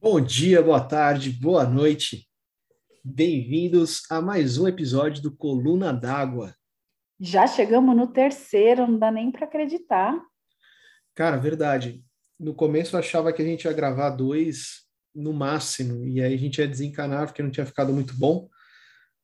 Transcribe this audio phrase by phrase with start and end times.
[0.00, 2.28] Bom dia, boa tarde, boa noite.
[3.04, 6.54] Bem-vindos a mais um episódio do Coluna d'Água.
[7.18, 10.16] Já chegamos no terceiro, não dá nem para acreditar.
[11.16, 12.04] Cara, verdade.
[12.38, 16.38] No começo eu achava que a gente ia gravar dois no máximo, e aí a
[16.38, 18.48] gente ia desencanar porque não tinha ficado muito bom.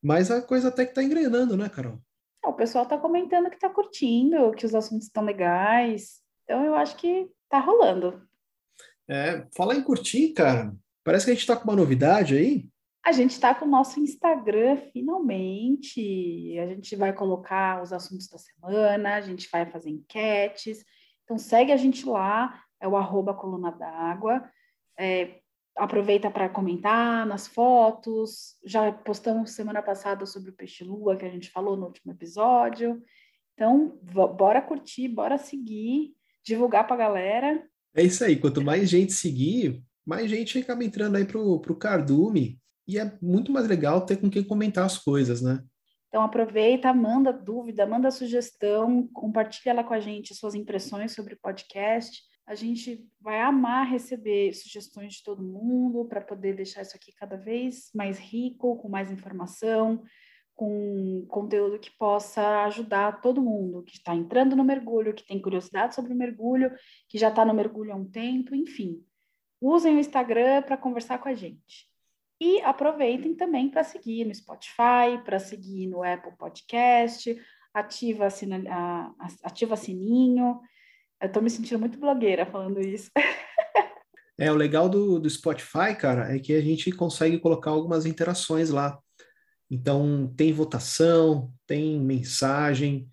[0.03, 2.01] Mas a coisa até que tá engrenando, né, Carol?
[2.45, 6.21] É, o pessoal tá comentando que tá curtindo, que os assuntos estão legais.
[6.43, 8.21] Então eu acho que tá rolando.
[9.09, 12.69] É, falar em curtir, cara, parece que a gente tá com uma novidade aí.
[13.05, 16.59] A gente está com o nosso Instagram, finalmente.
[16.59, 20.83] A gente vai colocar os assuntos da semana, a gente vai fazer enquetes.
[21.23, 24.51] Então, segue a gente lá, é o arroba coluna d'água.
[24.99, 25.41] É,
[25.77, 28.57] aproveita para comentar nas fotos.
[28.65, 33.03] Já postamos semana passada sobre o peixe-lua, que a gente falou no último episódio.
[33.53, 33.99] Então,
[34.35, 37.69] bora curtir, bora seguir, divulgar para a galera.
[37.95, 38.37] É isso aí.
[38.37, 42.61] Quanto mais gente seguir, mais gente acaba entrando aí pro, pro Cardume.
[42.87, 45.63] E é muito mais legal ter com quem comentar as coisas, né?
[46.09, 51.39] Então aproveita, manda dúvida, manda sugestão, compartilha lá com a gente suas impressões sobre o
[51.41, 52.23] podcast.
[52.47, 57.37] A gente vai amar receber sugestões de todo mundo para poder deixar isso aqui cada
[57.37, 60.05] vez mais rico, com mais informação,
[60.55, 65.95] com conteúdo que possa ajudar todo mundo que está entrando no mergulho, que tem curiosidade
[65.95, 66.71] sobre o mergulho,
[67.09, 69.05] que já está no mergulho há um tempo, enfim.
[69.61, 71.89] Usem o Instagram para conversar com a gente.
[72.41, 77.37] E aproveitem também para seguir no Spotify, para seguir no Apple Podcast,
[77.73, 80.61] ativa, assina, ativa sininho.
[81.21, 83.11] Eu estou me sentindo muito blogueira falando isso.
[84.37, 88.69] É, o legal do, do Spotify, cara, é que a gente consegue colocar algumas interações
[88.69, 88.99] lá.
[89.75, 93.09] Então, tem votação, tem mensagem,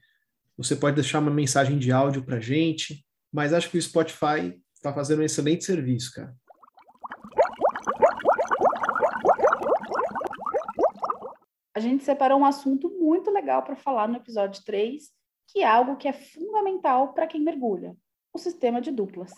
[0.56, 4.94] você pode deixar uma mensagem de áudio para gente, mas acho que o Spotify está
[4.94, 6.36] fazendo um excelente serviço, cara.
[11.74, 15.04] a gente separou um assunto muito legal para falar no episódio 3,
[15.48, 17.96] que é algo que é fundamental para quem mergulha:
[18.34, 19.32] o sistema de duplas.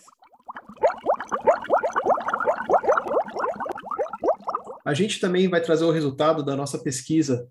[4.84, 7.48] A gente também vai trazer o resultado da nossa pesquisa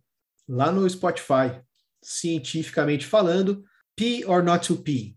[0.47, 1.59] lá no Spotify,
[2.01, 3.63] cientificamente falando,
[3.95, 5.15] P or not to P.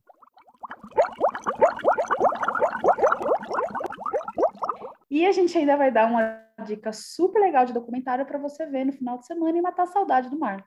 [5.11, 8.87] E a gente ainda vai dar uma dica super legal de documentário para você ver
[8.87, 10.67] no final de semana e matar a saudade do mar.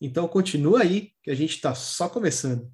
[0.00, 2.70] Então continua aí, que a gente está só começando.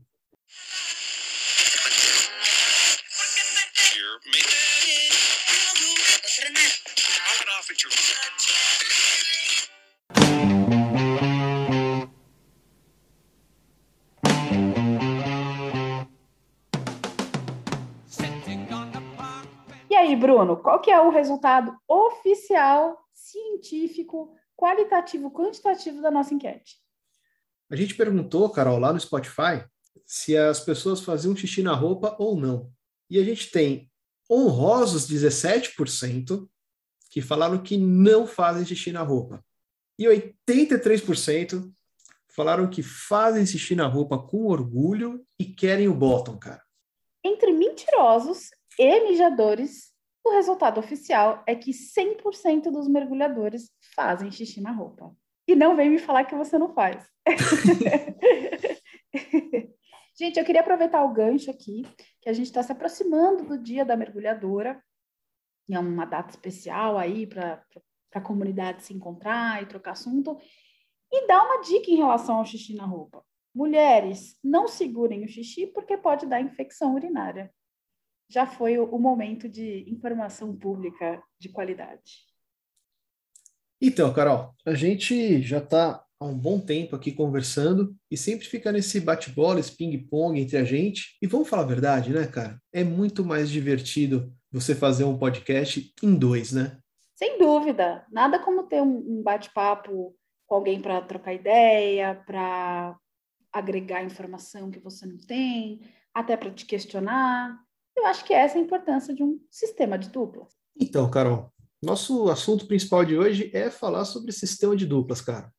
[20.16, 26.76] Bruno, qual que é o resultado oficial, científico, qualitativo, quantitativo da nossa enquete?
[27.70, 29.64] A gente perguntou, Carol, lá no Spotify,
[30.04, 32.70] se as pessoas faziam xixi na roupa ou não.
[33.10, 33.90] E a gente tem
[34.30, 36.48] honrosos 17%
[37.10, 39.44] que falaram que não fazem xixi na roupa.
[39.98, 41.72] E 83%
[42.28, 46.62] falaram que fazem xixi na roupa com orgulho e querem o bottom, cara.
[47.24, 49.92] Entre mentirosos e mijadores,
[50.26, 55.14] o resultado oficial é que 100% dos mergulhadores fazem xixi na roupa.
[55.46, 57.08] E não vem me falar que você não faz.
[60.18, 61.86] gente, eu queria aproveitar o gancho aqui,
[62.20, 64.82] que a gente está se aproximando do dia da mergulhadora.
[65.70, 67.62] É uma data especial aí para
[68.14, 70.36] a comunidade se encontrar e trocar assunto.
[71.12, 73.24] E dar uma dica em relação ao xixi na roupa.
[73.54, 77.52] Mulheres, não segurem o xixi porque pode dar infecção urinária
[78.28, 82.26] já foi o, momento de informação pública de qualidade.
[83.80, 88.72] Então, Carol, a gente já está há um bom tempo aqui conversando e sempre fica
[88.72, 91.16] nesse bate-bola, esse ping-pong entre a gente.
[91.20, 92.60] E vamos falar a verdade, né, cara?
[92.72, 96.78] É muito mais divertido você fazer um podcast em dois, né?
[97.14, 98.04] Sem dúvida.
[98.10, 100.14] Nada como ter um, bate-papo
[100.46, 102.96] com alguém para trocar ideia, para
[103.52, 105.80] agregar informação que você não tem,
[106.14, 107.58] até para te questionar.
[107.96, 110.52] Eu acho que essa é a importância de um sistema de duplas.
[110.78, 111.50] Então, Carol,
[111.82, 115.50] nosso assunto principal de hoje é falar sobre sistema de duplas, cara.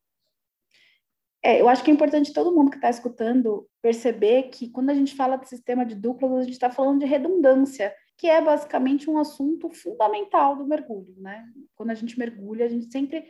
[1.43, 4.93] É, eu acho que é importante todo mundo que está escutando perceber que quando a
[4.93, 9.09] gente fala de sistema de duplas, a gente está falando de redundância, que é basicamente
[9.09, 11.45] um assunto fundamental do mergulho, né?
[11.75, 13.25] Quando a gente mergulha, a gente sempre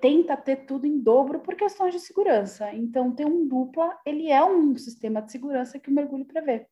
[0.00, 2.72] tenta ter tudo em dobro por questões de segurança.
[2.72, 6.66] Então, ter um dupla, ele é um sistema de segurança que o mergulho prevê.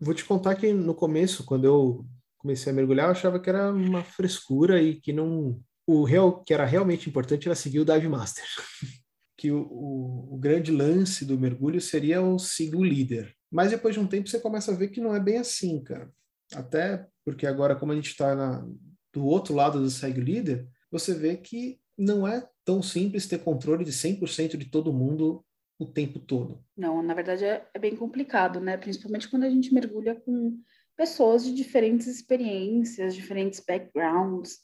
[0.00, 2.06] Vou te contar que no começo, quando eu
[2.38, 6.52] comecei a mergulhar, eu achava que era uma frescura e que não o real que
[6.52, 8.44] era realmente importante era seguir o dive master.
[9.38, 13.34] que o, o, o, grande lance do mergulho seria o seguir o líder.
[13.50, 16.10] Mas depois de um tempo você começa a ver que não é bem assim, cara.
[16.52, 18.64] Até porque agora, como a gente está
[19.12, 23.84] do outro lado do segue líder, você vê que não é tão simples ter controle
[23.84, 25.44] de 100% de todo mundo
[25.78, 26.62] o tempo todo.
[26.76, 28.76] Não, na verdade é, é bem complicado, né?
[28.76, 30.58] Principalmente quando a gente mergulha com
[30.96, 34.58] pessoas de diferentes experiências, diferentes backgrounds.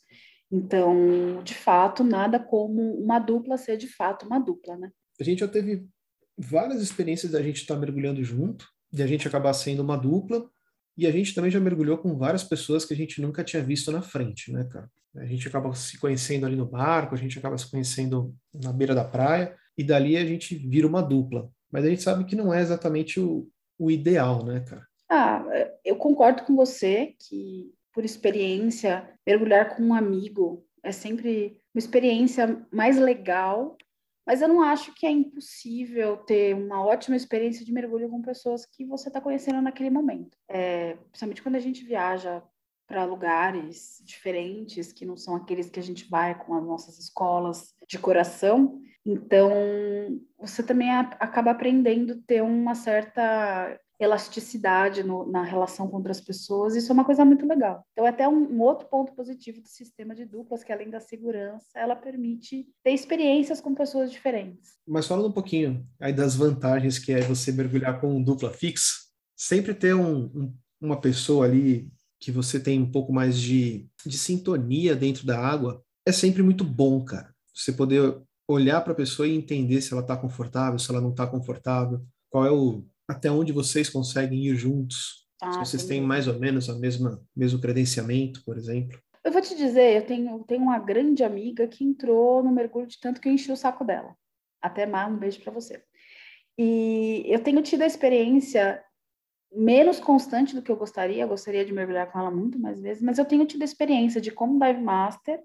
[0.50, 4.90] Então, de fato, nada como uma dupla ser de fato uma dupla, né?
[5.20, 5.86] A gente já teve
[6.36, 10.48] várias experiências da gente estar mergulhando junto, de a gente acabar sendo uma dupla,
[10.96, 13.90] e a gente também já mergulhou com várias pessoas que a gente nunca tinha visto
[13.90, 14.88] na frente, né, cara?
[15.16, 18.94] A gente acaba se conhecendo ali no barco, a gente acaba se conhecendo na beira
[18.94, 21.50] da praia, e dali a gente vira uma dupla.
[21.70, 23.48] Mas a gente sabe que não é exatamente o,
[23.78, 24.86] o ideal, né, cara?
[25.10, 25.44] Ah,
[25.84, 32.64] eu concordo com você que, por experiência, mergulhar com um amigo é sempre uma experiência
[32.70, 33.76] mais legal,
[34.26, 38.64] mas eu não acho que é impossível ter uma ótima experiência de mergulho com pessoas
[38.64, 40.36] que você está conhecendo naquele momento.
[40.48, 42.42] É, principalmente quando a gente viaja
[42.94, 47.74] para lugares diferentes, que não são aqueles que a gente vai com as nossas escolas
[47.88, 48.80] de coração.
[49.04, 49.50] Então,
[50.38, 56.92] você também acaba aprendendo ter uma certa elasticidade no, na relação com outras pessoas, isso
[56.92, 57.84] é uma coisa muito legal.
[57.92, 61.00] Então, é até um, um, outro ponto positivo do sistema de duplas, que além da
[61.00, 64.74] segurança, ela permite ter experiências com pessoas diferentes.
[64.86, 68.92] Mas falando um pouquinho aí das vantagens que é você mergulhar com dupla fixa,
[69.36, 71.92] sempre ter um, um, uma pessoa ali
[72.24, 76.64] que você tem um pouco mais de, de sintonia dentro da água, é sempre muito
[76.64, 77.34] bom, cara.
[77.54, 78.18] Você poder
[78.48, 82.02] olhar para a pessoa e entender se ela está confortável, se ela não está confortável,
[82.30, 85.26] qual é o até onde vocês conseguem ir juntos?
[85.42, 88.98] Ah, se vocês têm mais ou menos a mesma mesmo credenciamento, por exemplo.
[89.22, 92.98] Eu vou te dizer, eu tenho, tenho uma grande amiga que entrou no mergulho de
[92.98, 94.16] tanto que eu enchi o saco dela.
[94.62, 95.82] Até mais, um beijo para você.
[96.58, 98.82] E eu tenho tido a experiência
[99.56, 103.02] menos constante do que eu gostaria, eu gostaria de mergulhar com ela muito mais vezes,
[103.02, 105.42] mas eu tenho tido experiência de, como dive master,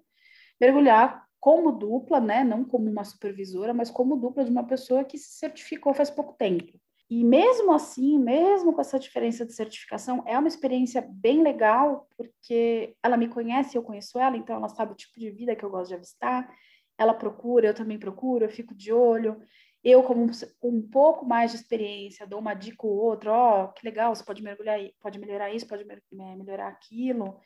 [0.59, 2.43] mergulhar como dupla, né?
[2.43, 6.33] Não como uma supervisora, mas como dupla de uma pessoa que se certificou faz pouco
[6.33, 6.79] tempo.
[7.09, 12.95] E mesmo assim, mesmo com essa diferença de certificação, é uma experiência bem legal, porque
[13.01, 15.71] ela me conhece, eu conheço ela, então ela sabe o tipo de vida que eu
[15.71, 16.53] gosto de avistar.
[16.99, 19.41] Ela procura, eu também procuro, eu fico de olho.
[19.83, 20.29] Eu, como
[20.59, 24.13] com um pouco mais de experiência, dou uma dica ou outra, ó, oh, que legal,
[24.13, 27.39] você pode mergulhar, pode melhorar isso, pode melhorar aquilo.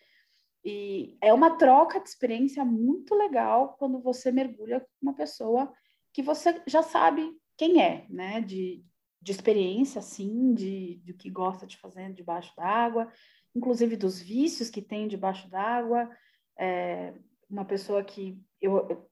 [0.66, 5.72] E é uma troca de experiência muito legal quando você mergulha com uma pessoa
[6.12, 8.42] que você já sabe quem é, né?
[8.42, 8.84] De,
[9.22, 13.12] de experiência, sim, de, de que gosta de fazer debaixo d'água,
[13.54, 16.10] inclusive dos vícios que tem debaixo d'água.
[16.58, 17.14] É,
[17.50, 19.08] uma pessoa que eu,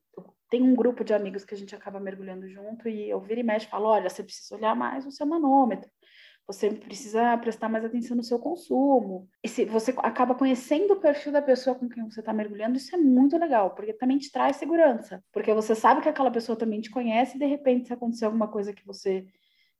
[0.51, 3.43] tenho um grupo de amigos que a gente acaba mergulhando junto e eu viro e
[3.43, 5.89] mexe falo, olha, você precisa olhar mais o seu manômetro,
[6.45, 9.29] você precisa prestar mais atenção no seu consumo.
[9.41, 12.93] E se você acaba conhecendo o perfil da pessoa com quem você está mergulhando, isso
[12.93, 15.23] é muito legal, porque também te traz segurança.
[15.31, 18.49] Porque você sabe que aquela pessoa também te conhece e de repente se acontecer alguma
[18.49, 19.25] coisa que você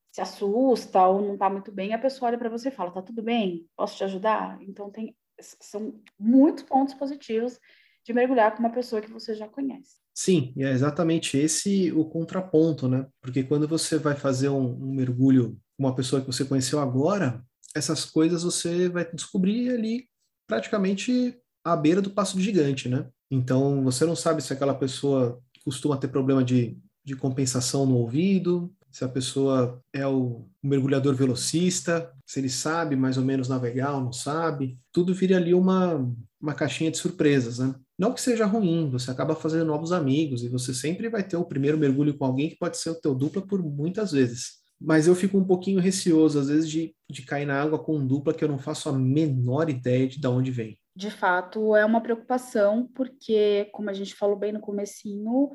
[0.10, 3.02] se assusta ou não está muito bem, a pessoa olha para você e fala: tá
[3.02, 3.68] tudo bem?
[3.76, 4.58] Posso te ajudar?
[4.62, 7.60] Então, tem, são muitos pontos positivos
[8.06, 9.96] de mergulhar com uma pessoa que você já conhece.
[10.14, 13.08] Sim, é exatamente esse o contraponto, né?
[13.22, 17.44] Porque quando você vai fazer um, um mergulho com uma pessoa que você conheceu agora,
[17.76, 20.06] essas coisas você vai descobrir ali
[20.48, 23.08] praticamente à beira do passo do gigante, né?
[23.30, 28.74] Então, você não sabe se aquela pessoa costuma ter problema de, de compensação no ouvido,
[28.92, 34.02] se a pessoa é o mergulhador velocista, se ele sabe mais ou menos navegar ou
[34.02, 34.78] não sabe.
[34.92, 36.06] Tudo vira ali uma,
[36.42, 37.74] uma caixinha de surpresas, né?
[38.02, 41.46] Não que seja ruim, você acaba fazendo novos amigos e você sempre vai ter o
[41.46, 44.54] primeiro mergulho com alguém que pode ser o teu dupla por muitas vezes.
[44.82, 48.08] Mas eu fico um pouquinho receoso, às vezes, de, de cair na água com um
[48.08, 50.80] dupla que eu não faço a menor ideia de, de onde vem.
[50.96, 55.52] De fato, é uma preocupação, porque, como a gente falou bem no comecinho,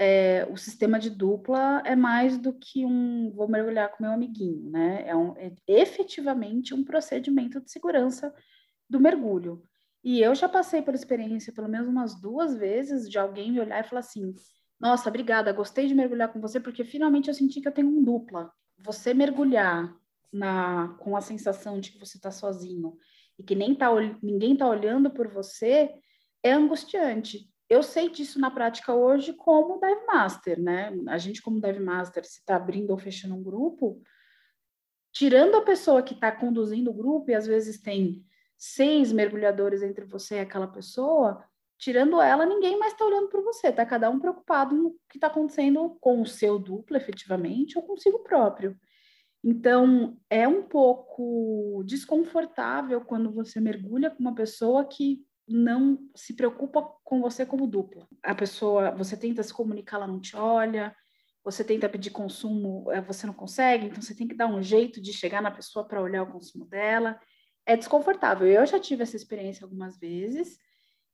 [0.00, 4.70] é, o sistema de dupla é mais do que um vou mergulhar com meu amiguinho,
[4.70, 5.04] né?
[5.06, 8.32] É, um, é efetivamente um procedimento de segurança
[8.88, 9.62] do mergulho.
[10.02, 13.84] E eu já passei por experiência pelo menos umas duas vezes de alguém me olhar
[13.84, 14.34] e falar assim:
[14.80, 18.02] Nossa, obrigada, gostei de mergulhar com você porque finalmente eu senti que eu tenho um
[18.02, 18.52] dupla.
[18.78, 19.94] Você mergulhar
[20.32, 22.96] na, com a sensação de que você está sozinho
[23.38, 23.88] e que nem tá,
[24.22, 25.94] ninguém está olhando por você
[26.42, 30.92] é angustiante eu sei disso na prática hoje como Dive Master, né?
[31.08, 34.02] A gente, como Dive Master, se está abrindo ou fechando um grupo,
[35.10, 38.22] tirando a pessoa que está conduzindo o grupo, e às vezes tem
[38.64, 41.44] seis mergulhadores entre você e aquela pessoa,
[41.76, 45.26] tirando ela, ninguém mais está olhando para você, está cada um preocupado no que está
[45.26, 48.78] acontecendo com o seu duplo, efetivamente, ou consigo próprio.
[49.42, 56.88] Então, é um pouco desconfortável quando você mergulha com uma pessoa que não se preocupa
[57.02, 58.06] com você como dupla.
[58.22, 60.94] A pessoa, você tenta se comunicar, ela não te olha,
[61.42, 65.02] você tenta pedir consumo, é, você não consegue, então você tem que dar um jeito
[65.02, 67.18] de chegar na pessoa para olhar o consumo dela.
[67.66, 68.46] É desconfortável.
[68.46, 70.58] Eu já tive essa experiência algumas vezes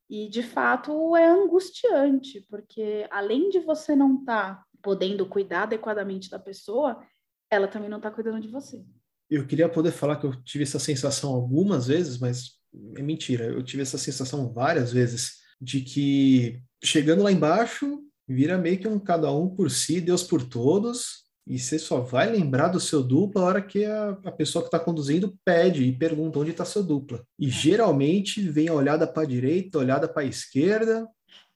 [0.09, 6.31] e, de fato, é angustiante, porque além de você não estar tá podendo cuidar adequadamente
[6.31, 7.03] da pessoa,
[7.51, 8.83] ela também não está cuidando de você.
[9.29, 12.59] Eu queria poder falar que eu tive essa sensação algumas vezes, mas
[12.97, 13.45] é mentira.
[13.45, 18.99] Eu tive essa sensação várias vezes de que chegando lá embaixo vira meio que um
[18.99, 23.41] cada um por si, Deus por todos, e você só vai lembrar do seu dupla
[23.41, 26.83] a hora que a, a pessoa que está conduzindo pede e pergunta onde está seu
[26.83, 27.25] dupla.
[27.39, 31.09] E geralmente vem a olhada para a direita, olhada para a esquerda,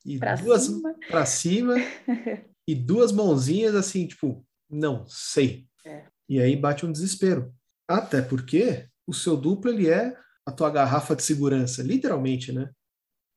[0.07, 0.71] e pra duas
[1.09, 1.75] para cima,
[2.67, 5.67] e duas mãozinhas assim, tipo, não sei.
[5.85, 6.07] É.
[6.27, 7.55] E aí bate um desespero.
[7.87, 12.71] Até porque o seu duplo ele é a tua garrafa de segurança, literalmente, né?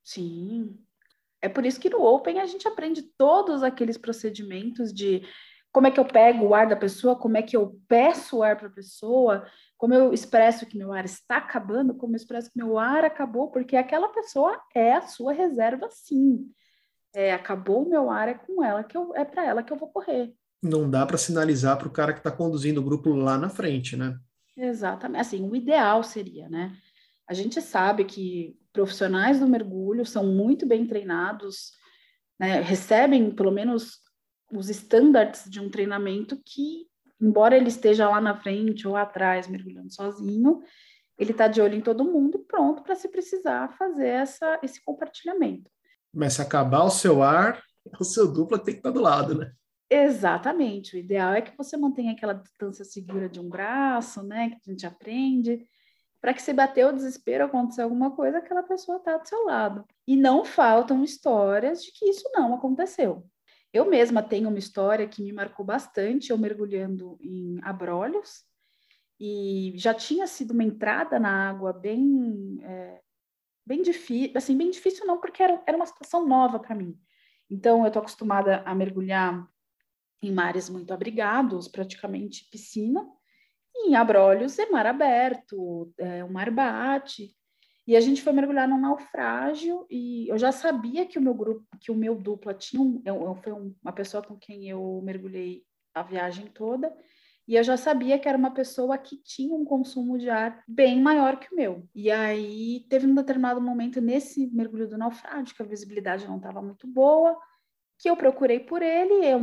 [0.06, 0.74] Sim.
[1.42, 5.22] É por isso que no Open a gente aprende todos aqueles procedimentos de
[5.76, 8.44] como é que eu pego o ar da pessoa, como é que eu peço o
[8.44, 9.46] ar para a pessoa,
[9.78, 13.52] como eu expresso que meu ar está acabando, como eu expresso que meu ar acabou,
[13.52, 16.50] porque aquela pessoa é a sua reserva, sim.
[17.14, 19.78] É, acabou o meu ar, é com ela que eu, é para ela que eu
[19.78, 23.38] vou correr não dá para sinalizar para o cara que está conduzindo o grupo lá
[23.38, 24.18] na frente, né?
[24.58, 25.22] Exatamente.
[25.22, 26.76] Assim, o ideal seria, né?
[27.28, 31.72] A gente sabe que profissionais do mergulho são muito bem treinados,
[32.40, 32.62] né?
[32.62, 34.00] recebem pelo menos
[34.52, 36.88] os estándares de um treinamento que,
[37.20, 40.62] embora ele esteja lá na frente ou atrás mergulhando sozinho,
[41.18, 44.84] ele está de olho em todo mundo e pronto para se precisar fazer essa, esse
[44.84, 45.72] compartilhamento.
[46.14, 47.62] Mas se acabar o seu ar,
[48.00, 49.52] o seu dupla tem que estar tá do lado, né?
[49.90, 50.96] Exatamente.
[50.96, 54.50] O ideal é que você mantenha aquela distância segura de um braço, né?
[54.50, 55.66] Que a gente aprende,
[56.20, 59.86] para que se bater o desespero, acontecer alguma coisa, aquela pessoa está do seu lado.
[60.08, 63.24] E não faltam histórias de que isso não aconteceu.
[63.76, 68.46] Eu mesma tenho uma história que me marcou bastante, eu mergulhando em abrolhos,
[69.20, 73.02] e já tinha sido uma entrada na água bem, é,
[73.66, 76.98] bem difícil, assim, bem difícil não, porque era, era uma situação nova para mim.
[77.50, 79.46] Então, eu estou acostumada a mergulhar
[80.22, 83.06] em mares muito abrigados, praticamente piscina,
[83.76, 87.36] e em Abrolhos é mar aberto, é, o mar bate.
[87.88, 91.64] E a gente foi mergulhar num naufrágio e eu já sabia que o meu grupo,
[91.80, 95.64] que o meu dupla tinha um, eu, eu, foi uma pessoa com quem eu mergulhei
[95.94, 96.94] a viagem toda,
[97.48, 101.00] e eu já sabia que era uma pessoa que tinha um consumo de ar bem
[101.00, 101.88] maior que o meu.
[101.94, 106.62] E aí teve um determinado momento nesse mergulho do naufrágio que a visibilidade não estava
[106.62, 107.40] muito boa,
[108.00, 109.40] que eu procurei por ele, eu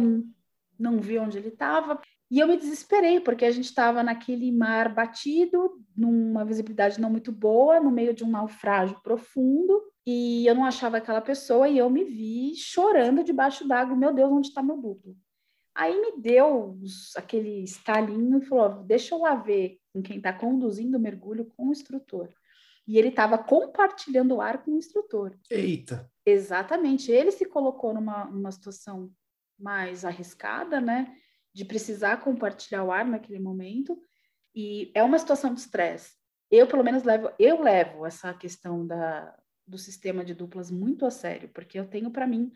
[0.78, 2.00] não vi onde ele estava.
[2.32, 7.30] E eu me desesperei, porque a gente estava naquele mar batido, numa visibilidade não muito
[7.30, 11.90] boa, no meio de um naufrágio profundo, e eu não achava aquela pessoa, e eu
[11.90, 13.94] me vi chorando debaixo d'água.
[13.94, 15.14] Meu Deus, onde está meu duplo?
[15.74, 16.78] Aí me deu
[17.16, 21.68] aquele estalinho e falou: deixa eu lá ver com quem está conduzindo o mergulho com
[21.68, 22.30] o instrutor.
[22.88, 25.36] E ele estava compartilhando o ar com o instrutor.
[25.50, 26.10] Eita!
[26.24, 27.12] Exatamente.
[27.12, 29.12] Ele se colocou numa, numa situação
[29.58, 31.14] mais arriscada, né?
[31.54, 34.00] De precisar compartilhar o ar naquele momento.
[34.54, 36.14] E é uma situação de estresse.
[36.50, 39.34] Eu, pelo menos, levo, eu levo essa questão da,
[39.66, 42.52] do sistema de duplas muito a sério, porque eu tenho para mim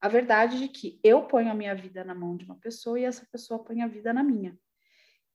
[0.00, 3.04] a verdade de que eu ponho a minha vida na mão de uma pessoa e
[3.04, 4.58] essa pessoa põe a vida na minha.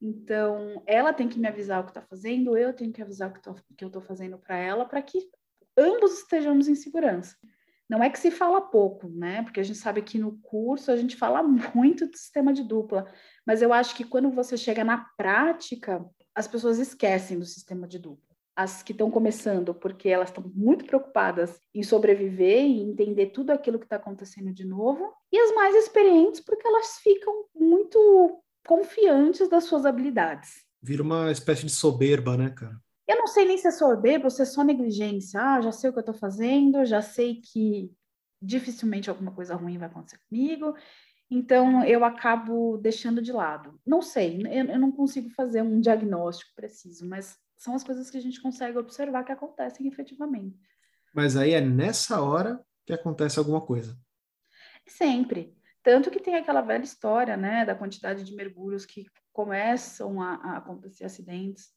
[0.01, 3.33] Então, ela tem que me avisar o que está fazendo, eu tenho que avisar o
[3.33, 5.29] que, tô, que eu estou fazendo para ela, para que
[5.77, 7.35] ambos estejamos em segurança.
[7.89, 9.43] Não é que se fala pouco, né?
[9.43, 13.11] Porque a gente sabe que no curso a gente fala muito do sistema de dupla,
[13.45, 17.99] mas eu acho que quando você chega na prática, as pessoas esquecem do sistema de
[17.99, 18.23] dupla.
[18.55, 23.77] As que estão começando, porque elas estão muito preocupadas em sobreviver e entender tudo aquilo
[23.77, 29.65] que está acontecendo de novo, e as mais experientes, porque elas ficam muito confiantes das
[29.65, 30.63] suas habilidades.
[30.81, 32.79] Vira uma espécie de soberba, né, cara?
[33.07, 35.39] Eu não sei nem se é soberba ou se é só negligência.
[35.39, 37.91] Ah, já sei o que eu estou fazendo, já sei que
[38.41, 40.75] dificilmente alguma coisa ruim vai acontecer comigo,
[41.29, 43.79] então eu acabo deixando de lado.
[43.85, 48.17] Não sei, eu, eu não consigo fazer um diagnóstico preciso, mas são as coisas que
[48.17, 50.59] a gente consegue observar que acontecem efetivamente.
[51.13, 53.97] Mas aí é nessa hora que acontece alguma coisa.
[54.87, 55.55] Sempre.
[55.81, 60.57] Tanto que tem aquela velha história, né, da quantidade de mergulhos que começam a, a
[60.57, 61.74] acontecer acidentes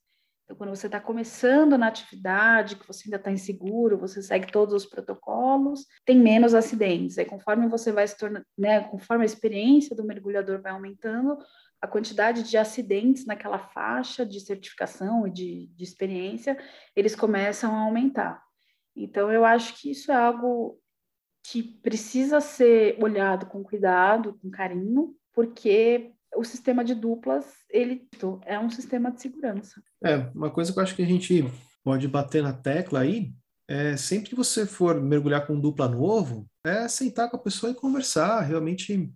[0.48, 4.72] Então, quando você está começando na atividade, que você ainda está inseguro, você segue todos
[4.72, 7.18] os protocolos, tem menos acidentes.
[7.18, 11.36] Aí, conforme você vai se tornando, né, conforme a experiência do mergulhador vai aumentando,
[11.82, 16.56] a quantidade de acidentes naquela faixa de certificação e de, de experiência,
[16.96, 18.42] eles começam a aumentar.
[18.96, 20.80] Então, eu acho que isso é algo
[21.44, 28.08] que precisa ser olhado com cuidado, com carinho, porque o sistema de duplas, ele
[28.46, 29.82] é um sistema de segurança.
[30.04, 31.44] É, uma coisa que eu acho que a gente
[31.82, 33.32] pode bater na tecla aí
[33.68, 37.70] é sempre que você for mergulhar com um dupla novo, é sentar com a pessoa
[37.70, 39.12] e conversar, realmente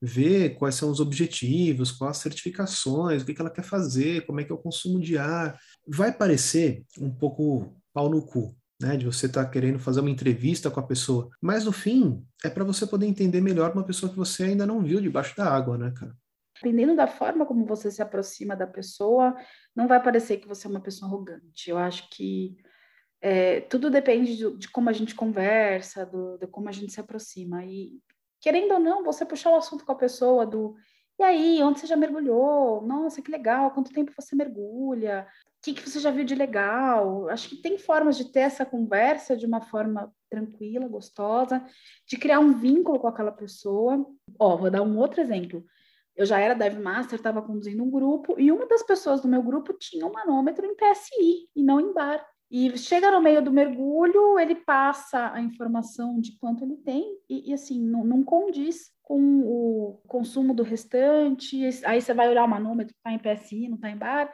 [0.00, 4.40] ver quais são os objetivos, quais as certificações, o que, que ela quer fazer, como
[4.40, 5.58] é que é o consumo de ar.
[5.86, 10.10] Vai parecer um pouco pau no cu, né, de você estar tá querendo fazer uma
[10.10, 14.10] entrevista com a pessoa, mas no fim é para você poder entender melhor uma pessoa
[14.10, 16.14] que você ainda não viu debaixo da água, né, cara?
[16.62, 19.36] Dependendo da forma como você se aproxima da pessoa,
[19.74, 21.70] não vai parecer que você é uma pessoa arrogante.
[21.70, 22.56] Eu acho que
[23.20, 27.00] é, tudo depende de, de, como a gente conversa, do, de como a gente se
[27.00, 27.64] aproxima.
[27.64, 28.00] E,
[28.40, 30.76] querendo ou não, você puxar o assunto com a pessoa do
[31.18, 32.80] e aí, onde você já mergulhou?
[32.80, 35.26] Nossa, que legal, quanto tempo você mergulha?
[35.46, 37.28] O que, que você já viu de legal?
[37.28, 41.64] Acho que tem formas de ter essa conversa de uma forma tranquila, gostosa,
[42.06, 44.06] de criar um vínculo com aquela pessoa.
[44.38, 45.64] Ó, vou dar um outro exemplo
[46.18, 49.40] eu já era Dive Master, estava conduzindo um grupo, e uma das pessoas do meu
[49.40, 52.26] grupo tinha um manômetro em PSI e não em bar.
[52.50, 57.50] E chega no meio do mergulho, ele passa a informação de quanto ele tem, e,
[57.50, 61.62] e assim, não, não, condiz com o consumo do restante.
[61.84, 64.32] Aí você vai olhar o manômetro, está em PSI, não está em bar.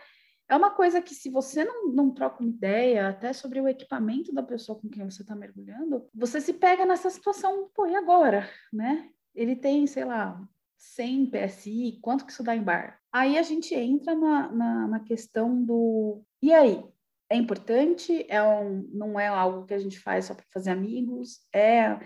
[0.48, 4.32] É uma coisa que, se você não, não troca uma ideia até sobre o equipamento
[4.32, 8.48] da pessoa com quem você está mergulhando, você se pega nessa situação, pô, e agora?
[8.72, 9.10] Né?
[9.34, 10.40] Ele tem, sei lá,
[10.78, 12.98] 100 PSI, quanto que isso dá em bar?
[13.12, 16.22] Aí a gente entra na, na, na questão do.
[16.42, 16.84] E aí?
[17.30, 18.26] É importante?
[18.28, 21.40] É um, não é algo que a gente faz só para fazer amigos?
[21.52, 21.98] É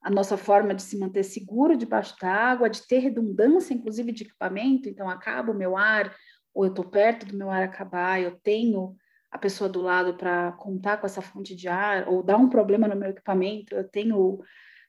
[0.00, 4.24] a nossa forma de se manter seguro debaixo da água, de ter redundância, inclusive, de
[4.24, 4.88] equipamento.
[4.88, 6.14] Então, acaba o meu ar,
[6.54, 8.94] ou eu estou perto do meu ar acabar, eu tenho
[9.30, 12.88] a pessoa do lado para contar com essa fonte de ar, ou dá um problema
[12.88, 14.40] no meu equipamento, eu tenho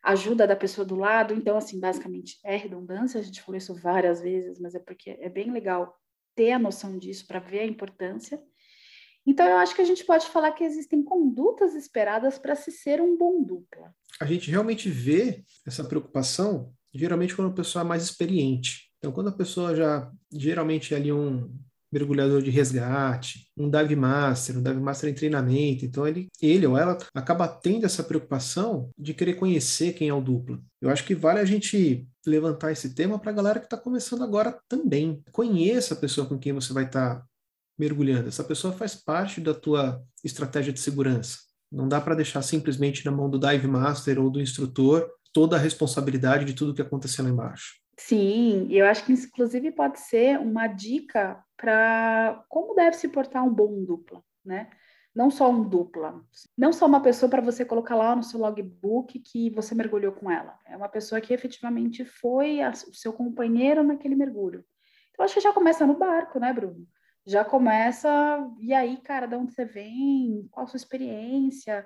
[0.03, 1.33] ajuda da pessoa do lado.
[1.33, 5.29] Então, assim, basicamente é redundância, a gente falou isso várias vezes, mas é porque é
[5.29, 5.95] bem legal
[6.35, 8.41] ter a noção disso para ver a importância.
[9.25, 13.01] Então, eu acho que a gente pode falar que existem condutas esperadas para se ser
[13.01, 13.93] um bom dupla.
[14.19, 18.89] A gente realmente vê essa preocupação, geralmente, quando a pessoa é mais experiente.
[18.97, 21.53] Então, quando a pessoa já, geralmente, é ali um,
[21.91, 25.85] mergulhador de resgate, um dive master, um dive master em treinamento.
[25.85, 30.21] Então ele, ele ou ela acaba tendo essa preocupação de querer conhecer quem é o
[30.21, 30.61] duplo.
[30.81, 34.23] Eu acho que vale a gente levantar esse tema para a galera que está começando
[34.23, 35.21] agora também.
[35.31, 37.25] Conheça a pessoa com quem você vai estar tá
[37.77, 38.27] mergulhando.
[38.27, 41.39] Essa pessoa faz parte da tua estratégia de segurança.
[41.71, 45.59] Não dá para deixar simplesmente na mão do dive master ou do instrutor toda a
[45.59, 47.75] responsabilidade de tudo que aconteceu lá embaixo.
[47.99, 53.53] Sim, eu acho que inclusive pode ser uma dica para como deve se portar um
[53.53, 54.69] bom dupla, né?
[55.13, 56.23] Não só um dupla,
[56.57, 60.31] não só uma pessoa para você colocar lá no seu logbook que você mergulhou com
[60.31, 60.57] ela.
[60.65, 64.63] É uma pessoa que efetivamente foi a, o seu companheiro naquele mergulho.
[65.11, 66.87] Então acho que já começa no barco, né, Bruno?
[67.25, 68.09] Já começa,
[68.61, 70.47] e aí, cara, de onde você vem?
[70.51, 71.85] Qual a sua experiência?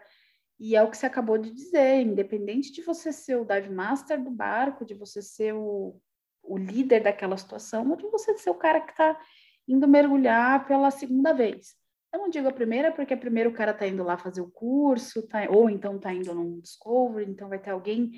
[0.60, 4.22] E é o que você acabou de dizer, independente de você ser o dive master
[4.22, 6.00] do barco, de você ser o,
[6.44, 9.20] o líder daquela situação, ou de você ser o cara que está
[9.68, 11.76] indo mergulhar pela segunda vez.
[12.13, 15.28] Eu não digo a primeira, porque primeiro o cara está indo lá fazer o curso,
[15.28, 18.12] tá, ou então está indo num Discovery, então vai ter alguém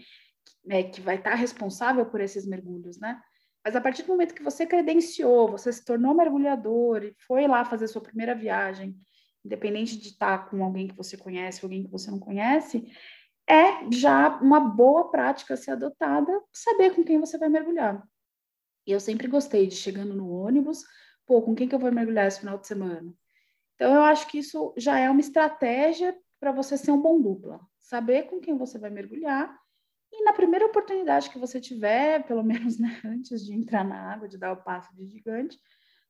[0.65, 3.21] né, que vai estar tá responsável por esses mergulhos, né?
[3.63, 7.65] Mas a partir do momento que você credenciou, você se tornou mergulhador e foi lá
[7.65, 8.95] fazer sua primeira viagem,
[9.45, 12.91] independente de estar com alguém que você conhece, alguém que você não conhece,
[13.47, 18.03] é já uma boa prática ser adotada saber com quem você vai mergulhar.
[18.87, 20.83] E eu sempre gostei de chegando no ônibus,
[21.25, 23.13] pô, com quem que eu vou mergulhar esse final de semana?
[23.75, 27.59] Então eu acho que isso já é uma estratégia para você ser um bom dupla,
[27.79, 29.55] saber com quem você vai mergulhar
[30.11, 34.27] e na primeira oportunidade que você tiver, pelo menos né, antes de entrar na água,
[34.27, 35.59] de dar o passo de gigante,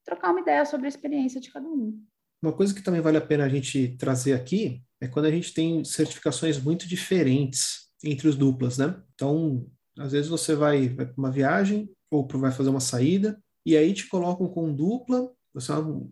[0.04, 2.02] trocar uma ideia sobre a experiência de cada um.
[2.46, 5.52] Uma coisa que também vale a pena a gente trazer aqui é quando a gente
[5.52, 8.96] tem certificações muito diferentes entre os duplas, né?
[9.16, 9.66] Então,
[9.98, 13.96] às vezes você vai, vai para uma viagem ou vai fazer uma saída e aí
[13.96, 15.72] te colocam com dupla, você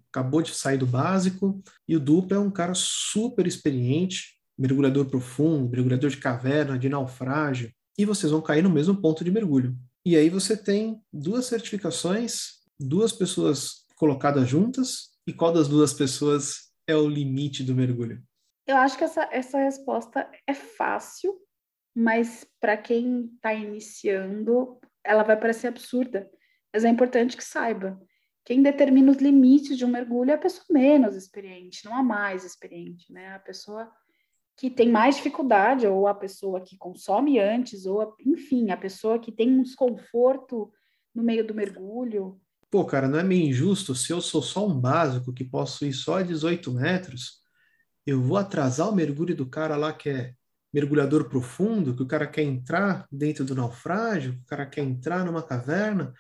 [0.10, 5.70] acabou de sair do básico e o dupla é um cara super experiente, mergulhador profundo,
[5.70, 9.78] mergulhador de caverna, de naufrágio, e vocês vão cair no mesmo ponto de mergulho.
[10.04, 16.72] E aí você tem duas certificações, duas pessoas colocadas juntas, e qual das duas pessoas
[16.88, 18.22] é o limite do mergulho?
[18.66, 21.38] Eu acho que essa, essa resposta é fácil,
[21.96, 26.30] mas para quem está iniciando, ela vai parecer absurda.
[26.74, 28.02] Mas é importante que saiba.
[28.46, 32.44] Quem determina os limites de um mergulho é a pessoa menos experiente, não a mais
[32.44, 33.36] experiente, né?
[33.36, 33.90] A pessoa
[34.58, 39.20] que tem mais dificuldade, ou a pessoa que consome antes, ou, a, enfim, a pessoa
[39.20, 40.72] que tem um desconforto
[41.14, 42.40] no meio do mergulho.
[42.74, 45.94] Pô, cara, não é meio injusto se eu sou só um básico que posso ir
[45.94, 47.44] só a 18 metros,
[48.04, 50.34] eu vou atrasar o mergulho do cara lá que é
[50.74, 55.24] mergulhador profundo, que o cara quer entrar dentro do naufrágio, que o cara quer entrar
[55.24, 56.16] numa caverna,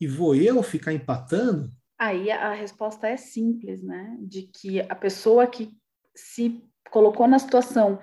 [0.00, 1.70] e vou eu ficar empatando?
[2.00, 4.16] Aí a resposta é simples, né?
[4.18, 5.76] De que a pessoa que
[6.16, 8.00] se colocou na situação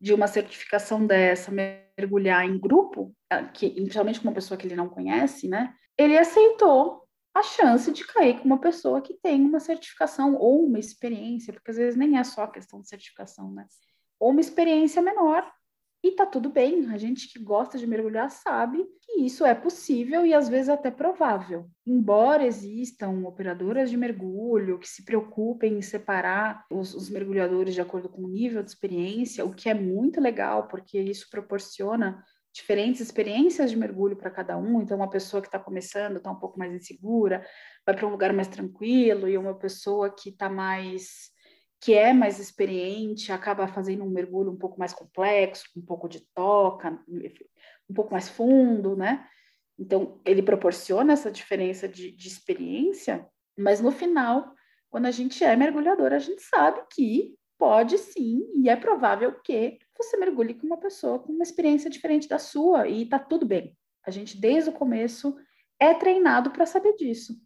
[0.00, 3.12] de uma certificação dessa, mergulhar em grupo,
[3.52, 5.74] que, principalmente com uma pessoa que ele não conhece, né?
[5.98, 10.78] Ele aceitou a chance de cair com uma pessoa que tem uma certificação ou uma
[10.78, 13.66] experiência, porque às vezes nem é só a questão de certificação, né?
[14.18, 15.48] Ou uma experiência menor
[16.02, 20.24] e tá tudo bem, a gente que gosta de mergulhar sabe que isso é possível
[20.24, 21.68] e às vezes até provável.
[21.84, 28.08] Embora existam operadoras de mergulho que se preocupem em separar os, os mergulhadores de acordo
[28.08, 32.22] com o nível de experiência, o que é muito legal, porque isso proporciona
[32.58, 34.82] diferentes experiências de mergulho para cada um.
[34.82, 37.46] Então, uma pessoa que está começando está um pouco mais insegura,
[37.86, 41.30] vai para um lugar mais tranquilo, e uma pessoa que está mais
[41.80, 46.26] que é mais experiente acaba fazendo um mergulho um pouco mais complexo, um pouco de
[46.34, 47.00] toca,
[47.88, 49.24] um pouco mais fundo, né?
[49.78, 53.24] Então, ele proporciona essa diferença de, de experiência,
[53.56, 54.52] mas no final,
[54.90, 59.78] quando a gente é mergulhador, a gente sabe que pode sim, e é provável que
[59.96, 63.76] você mergulhe com uma pessoa com uma experiência diferente da sua, e tá tudo bem.
[64.06, 65.36] A gente, desde o começo,
[65.78, 67.36] é treinado para saber disso.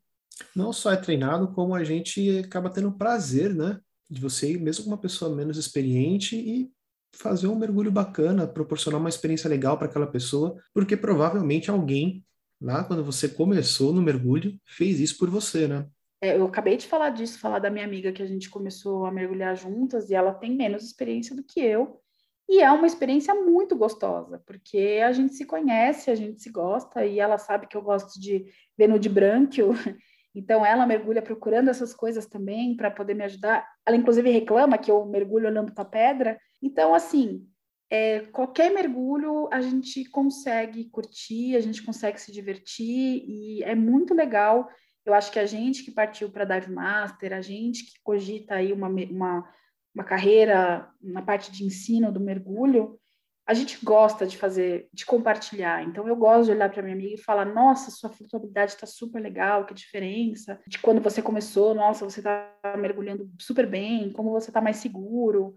[0.55, 3.81] Não só é treinado, como a gente acaba tendo prazer, né?
[4.13, 6.71] de você ir mesmo com uma pessoa menos experiente e
[7.15, 12.23] fazer um mergulho bacana, proporcionar uma experiência legal para aquela pessoa, porque provavelmente alguém
[12.61, 15.89] lá quando você começou no mergulho fez isso por você, né?
[16.23, 19.11] É, eu acabei de falar disso, falar da minha amiga que a gente começou a
[19.11, 22.01] mergulhar juntas e ela tem menos experiência do que eu.
[22.49, 27.05] E é uma experiência muito gostosa, porque a gente se conhece, a gente se gosta,
[27.05, 29.51] e ela sabe que eu gosto de ver no de branco,
[30.35, 33.69] Então, ela mergulha procurando essas coisas também para poder me ajudar.
[33.85, 36.41] Ela, inclusive, reclama que eu mergulho olhando para a pedra.
[36.63, 37.47] Então, assim,
[37.91, 44.15] é, qualquer mergulho a gente consegue curtir, a gente consegue se divertir e é muito
[44.15, 44.69] legal.
[45.05, 48.73] Eu acho que a gente que partiu para Dive Master, a gente que cogita aí
[48.73, 49.49] uma, uma,
[49.95, 52.99] uma carreira na parte de ensino do mergulho,
[53.47, 55.83] a gente gosta de fazer, de compartilhar.
[55.83, 59.21] Então, eu gosto de olhar para minha amiga e falar: nossa, sua flutuabilidade está super
[59.21, 60.61] legal, que diferença.
[60.67, 65.55] De quando você começou, nossa, você está mergulhando super bem, como você está mais seguro.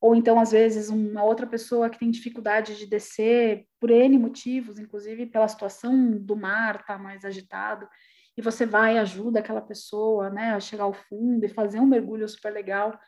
[0.00, 4.78] Ou então, às vezes, uma outra pessoa que tem dificuldade de descer por N motivos,
[4.78, 7.88] inclusive pela situação do mar estar tá mais agitado,
[8.36, 12.28] e você vai ajuda aquela pessoa né, a chegar ao fundo e fazer um mergulho
[12.28, 12.98] super legal.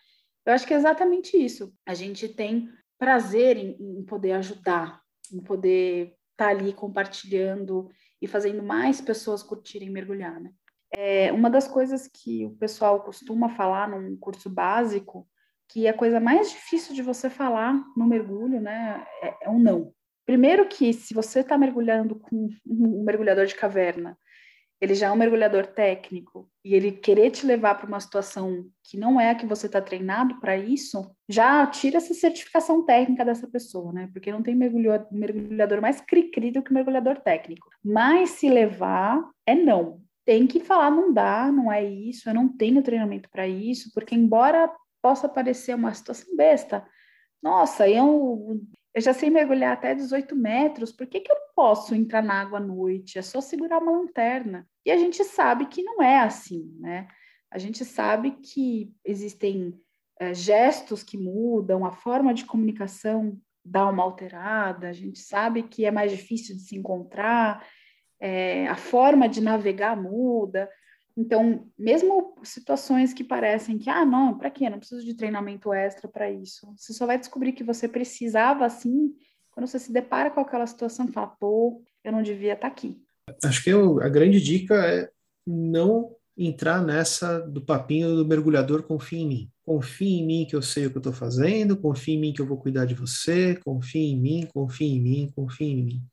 [0.47, 1.73] Eu acho que é exatamente isso.
[1.87, 8.27] A gente tem prazer em, em poder ajudar, em poder estar tá ali compartilhando e
[8.27, 10.51] fazendo mais pessoas curtirem mergulhar, né?
[10.97, 15.29] É, uma das coisas que o pessoal costuma falar num curso básico,
[15.69, 19.93] que a coisa mais difícil de você falar no mergulho, né, é, é um não.
[20.25, 24.17] Primeiro que se você está mergulhando com um mergulhador de caverna
[24.81, 28.97] ele já é um mergulhador técnico e ele querer te levar para uma situação que
[28.97, 33.49] não é a que você está treinado para isso, já tira essa certificação técnica dessa
[33.49, 34.09] pessoa, né?
[34.13, 37.69] Porque não tem mergulhador, mais cri-cri do que mergulhador técnico.
[37.85, 40.01] Mas se levar, é não.
[40.25, 44.15] Tem que falar, não dá, não é isso, eu não tenho treinamento para isso, porque
[44.15, 44.71] embora
[45.03, 46.87] possa parecer uma situação besta,
[47.43, 48.61] nossa, eu
[48.99, 52.59] eu já sei mergulhar até 18 metros, por que, que eu posso entrar na água
[52.59, 53.17] à noite?
[53.17, 54.69] É só segurar uma lanterna.
[54.85, 57.07] E a gente sabe que não é assim, né?
[57.49, 59.73] A gente sabe que existem
[60.19, 65.85] é, gestos que mudam, a forma de comunicação dá uma alterada, a gente sabe que
[65.85, 67.65] é mais difícil de se encontrar,
[68.19, 70.69] é, a forma de navegar muda.
[71.19, 74.71] Então, mesmo situações que parecem que, ah, não, para quê?
[74.71, 76.73] Não preciso de treinamento extra para isso.
[76.77, 79.13] Você só vai descobrir que você precisava assim
[79.51, 82.73] quando você se depara com aquela situação e fala, pô, eu não devia estar tá
[82.73, 82.97] aqui.
[83.43, 85.11] Acho que eu, a grande dica é
[85.45, 89.51] não entrar nessa do papinho do mergulhador confia em mim.
[89.65, 92.41] Confia em mim que eu sei o que eu estou fazendo, confia em mim que
[92.41, 96.09] eu vou cuidar de você, confia em mim, confia em mim, confia em mim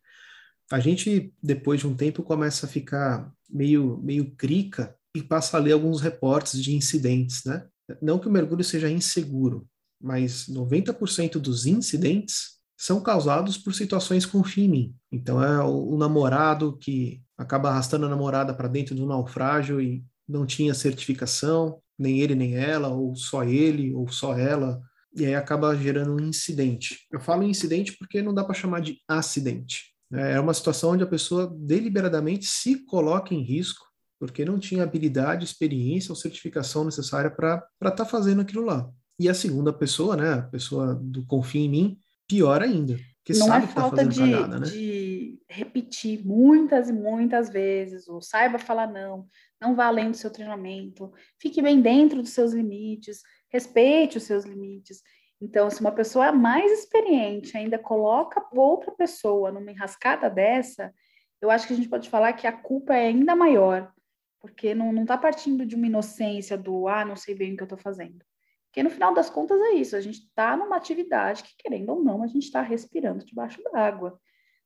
[0.71, 5.59] a gente, depois de um tempo, começa a ficar meio, meio crica e passa a
[5.59, 7.65] ler alguns reportes de incidentes, né?
[8.01, 9.67] Não que o mergulho seja inseguro,
[10.01, 14.93] mas 90% dos incidentes são causados por situações com fim.
[15.11, 20.03] Então é o, o namorado que acaba arrastando a namorada para dentro do naufrágio e
[20.27, 24.81] não tinha certificação, nem ele nem ela, ou só ele, ou só ela,
[25.15, 27.07] e aí acaba gerando um incidente.
[27.11, 29.94] Eu falo incidente porque não dá para chamar de acidente.
[30.09, 30.33] Né?
[30.33, 33.85] É uma situação onde a pessoa deliberadamente se coloca em risco
[34.19, 38.89] porque não tinha habilidade, experiência ou certificação necessária para estar tá fazendo aquilo lá.
[39.19, 42.97] E a segunda pessoa, né, a pessoa do confia em mim, pior ainda.
[43.23, 44.67] Que não é tá falta tá de, cagada, né?
[44.67, 49.27] de repetir muitas e muitas vezes, ou saiba falar não,
[49.59, 54.45] não vá além do seu treinamento, fique bem dentro dos seus limites, respeite os seus
[54.45, 55.01] limites.
[55.45, 60.91] Então, se uma pessoa mais experiente ainda coloca outra pessoa numa enrascada dessa,
[61.39, 63.93] eu acho que a gente pode falar que a culpa é ainda maior,
[64.39, 67.65] porque não está partindo de uma inocência do, ah, não sei bem o que eu
[67.65, 68.25] estou fazendo.
[68.65, 72.03] Porque no final das contas é isso, a gente está numa atividade que, querendo ou
[72.03, 74.19] não, a gente está respirando debaixo d'água.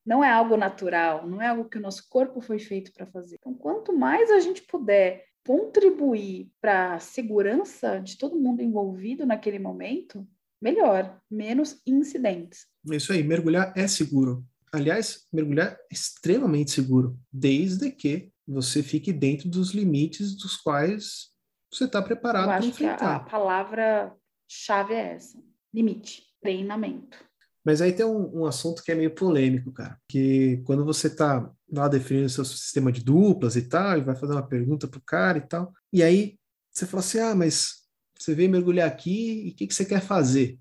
[0.05, 3.35] Não é algo natural, não é algo que o nosso corpo foi feito para fazer.
[3.35, 9.59] Então, quanto mais a gente puder contribuir para a segurança de todo mundo envolvido naquele
[9.59, 10.25] momento,
[10.61, 12.65] melhor, menos incidentes.
[12.91, 14.45] Isso aí, mergulhar é seguro.
[14.71, 21.29] Aliás, mergulhar é extremamente seguro, desde que você fique dentro dos limites dos quais
[21.71, 22.97] você está preparado para enfrentar.
[22.97, 25.37] Que a, a palavra-chave é essa:
[25.73, 27.17] limite, treinamento.
[27.63, 29.99] Mas aí tem um, um, assunto que é meio polêmico, cara.
[30.07, 34.33] Que quando você está lá definindo seu sistema de duplas e tal, e vai fazer
[34.33, 36.39] uma pergunta pro cara e tal, e aí
[36.71, 37.78] você fala assim: ah, mas
[38.19, 40.59] você veio mergulhar aqui e o que, que você quer fazer?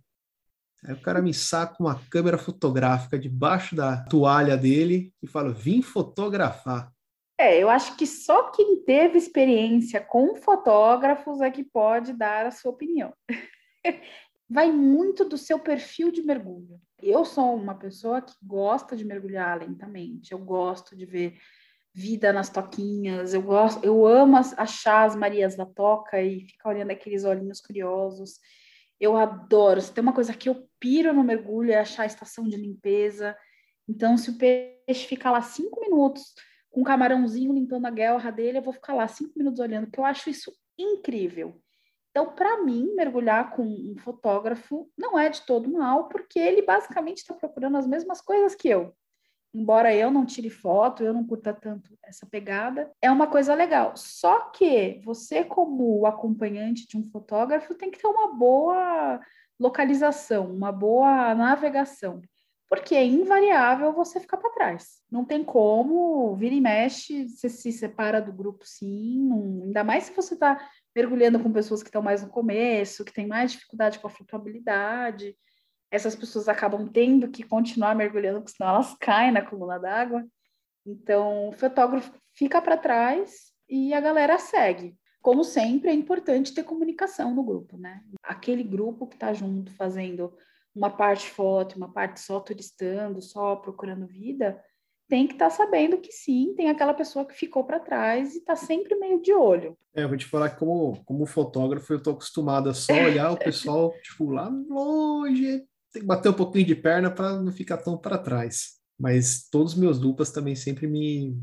[0.84, 5.82] Aí o cara me saca uma câmera fotográfica debaixo da toalha dele e fala: vim
[5.82, 6.92] fotografar.
[7.36, 12.50] É, eu acho que só quem teve experiência com fotógrafos é que pode dar a
[12.50, 13.12] sua opinião.
[14.50, 16.80] Vai muito do seu perfil de mergulho.
[17.00, 21.38] Eu sou uma pessoa que gosta de mergulhar lentamente, eu gosto de ver
[21.98, 26.92] vida nas toquinhas, eu gosto, eu amo achar as Marias da Toca e ficar olhando
[26.92, 28.38] aqueles olhinhos curiosos.
[29.00, 29.80] Eu adoro.
[29.80, 33.36] Se tem uma coisa que eu piro no mergulho é achar a estação de limpeza.
[33.88, 36.34] Então, se o peixe ficar lá cinco minutos
[36.70, 39.98] com um camarãozinho limpando a guerra dele, eu vou ficar lá cinco minutos olhando, porque
[39.98, 41.60] eu acho isso incrível.
[42.12, 47.18] Então, para mim, mergulhar com um fotógrafo não é de todo mal, porque ele basicamente
[47.18, 48.94] está procurando as mesmas coisas que eu.
[49.54, 53.96] Embora eu não tire foto, eu não curta tanto essa pegada, é uma coisa legal.
[53.96, 59.20] Só que você, como acompanhante de um fotógrafo, tem que ter uma boa
[59.58, 62.20] localização, uma boa navegação
[62.68, 65.00] porque é invariável você ficar para trás.
[65.10, 70.04] Não tem como, vira e mexe, você se separa do grupo sim, não, ainda mais
[70.04, 70.58] se você está
[70.94, 75.34] mergulhando com pessoas que estão mais no começo, que têm mais dificuldade com a flutuabilidade.
[75.90, 80.24] Essas pessoas acabam tendo que continuar mergulhando, porque senão elas caem na coluna d'água.
[80.86, 84.96] Então, o fotógrafo fica para trás e a galera segue.
[85.20, 88.02] Como sempre, é importante ter comunicação no grupo, né?
[88.22, 90.32] Aquele grupo que está junto fazendo
[90.74, 94.62] uma parte foto, uma parte só turistando, só procurando vida,
[95.08, 98.38] tem que estar tá sabendo que sim, tem aquela pessoa que ficou para trás e
[98.38, 99.76] está sempre meio de olho.
[99.94, 103.32] É, eu vou te falar que como, como fotógrafo eu tô acostumado a só olhar
[103.32, 105.64] o pessoal, tipo, lá longe,
[105.98, 108.78] tem que bater um pouquinho de perna para não ficar tão para trás.
[108.98, 111.40] Mas todos os meus duplas também sempre me,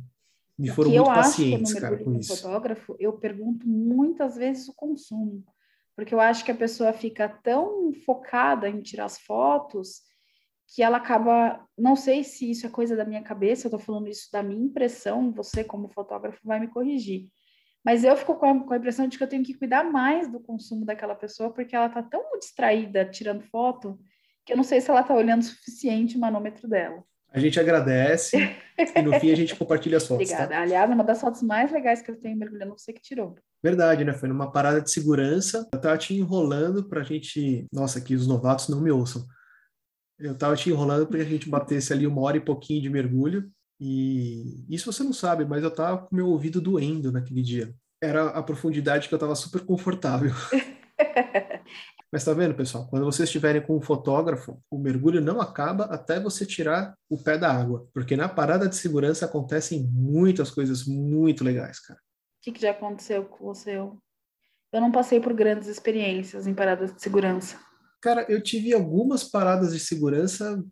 [0.57, 2.35] me foram muito pacientes, cara, com isso.
[2.35, 5.43] fotógrafo, eu pergunto muitas vezes o consumo
[5.95, 10.03] porque eu acho que a pessoa fica tão focada em tirar as fotos
[10.67, 14.09] que ela acaba, não sei se isso é coisa da minha cabeça, eu estou falando
[14.09, 17.29] isso da minha impressão, você como fotógrafo vai me corrigir.
[17.83, 20.29] Mas eu fico com a, com a, impressão de que eu tenho que cuidar mais
[20.29, 23.99] do consumo daquela pessoa, porque ela está tão distraída tirando foto,
[24.45, 27.03] que eu não sei se ela está olhando o suficiente o manômetro dela.
[27.33, 28.37] A gente agradece
[28.77, 30.29] e no fim a gente compartilha as fotos.
[30.29, 30.35] Tá?
[30.35, 30.55] Obrigada.
[30.55, 30.61] Tá?
[30.61, 33.35] Aliás, uma das fotos mais legais que eu tenho mergulhando, você que tirou.
[33.61, 34.13] Verdade, né?
[34.13, 35.67] Foi numa parada de segurança.
[35.73, 37.65] Eu tava te enrolando pra gente.
[37.73, 39.25] Nossa, aqui os novatos não me ouçam.
[40.17, 42.89] Eu tava te enrolando para que a gente batesse ali uma hora e pouquinho de
[42.89, 43.51] mergulho.
[43.81, 47.73] E isso você não sabe, mas eu tava com meu ouvido doendo naquele dia.
[48.01, 50.31] Era a profundidade que eu tava super confortável.
[52.11, 52.87] Mas tá vendo, pessoal?
[52.87, 57.37] Quando vocês estiverem com um fotógrafo, o mergulho não acaba até você tirar o pé
[57.37, 61.99] da água, porque na parada de segurança acontecem muitas coisas muito legais, cara.
[61.99, 63.77] O que, que já aconteceu com você?
[63.77, 63.99] Eu
[64.71, 67.59] não passei por grandes experiências em paradas de segurança.
[68.01, 70.63] Cara, eu tive algumas paradas de segurança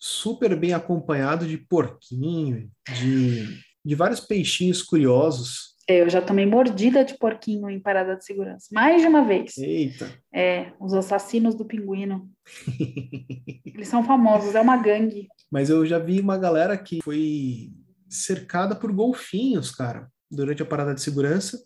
[0.00, 3.46] super bem acompanhado de porquinho, de,
[3.84, 9.02] de vários peixinhos curiosos Eu já tomei mordida de porquinho em parada de segurança, mais
[9.02, 9.58] de uma vez.
[9.58, 10.08] Eita!
[10.32, 12.30] É, os assassinos do pinguino.
[13.66, 15.28] Eles são famosos, é uma gangue.
[15.50, 17.72] Mas eu já vi uma galera que foi
[18.08, 21.64] cercada por golfinhos, cara, durante a parada de segurança.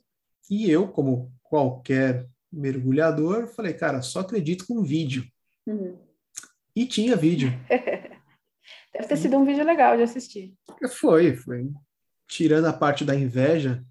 [0.49, 5.25] E eu, como qualquer mergulhador, falei, cara, só acredito com vídeo.
[5.67, 5.99] Uhum.
[6.75, 7.53] E tinha vídeo.
[8.93, 10.55] Deve ter sido um vídeo legal de assistir.
[10.89, 11.71] Foi, foi.
[12.27, 13.85] Tirando a parte da inveja,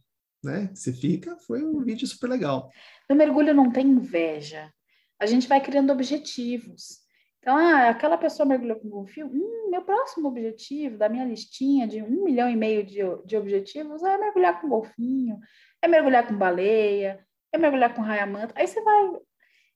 [0.45, 0.69] né?
[0.73, 2.71] Você fica, foi um vídeo super legal.
[3.09, 4.71] No mergulho não tem inveja.
[5.19, 7.03] A gente vai criando objetivos.
[7.39, 12.01] Então, ah, aquela pessoa mergulhou com golfinho, hum, meu próximo objetivo da minha listinha de
[12.01, 15.39] um milhão e meio de, de objetivos é mergulhar com golfinho,
[15.81, 18.53] é mergulhar com baleia, é mergulhar com raia-manta.
[18.57, 19.11] Aí você vai,